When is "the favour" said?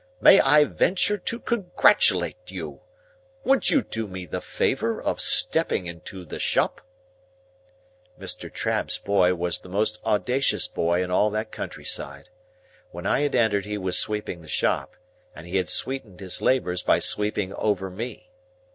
4.25-4.99